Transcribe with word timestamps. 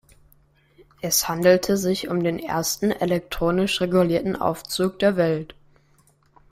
Es 1.01 1.29
handelte 1.29 1.77
sich 1.77 2.07
um 2.07 2.23
den 2.23 2.39
ersten 2.39 2.89
elektronisch 2.89 3.81
regulierten 3.81 4.35
Aufzug 4.35 4.97
der 4.97 5.15
Welt. 5.15 5.53